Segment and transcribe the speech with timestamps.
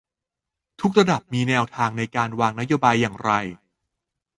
[0.81, 3.31] ทุกระดับว่ามีแนวทางในการวางนโยบายอย่างไร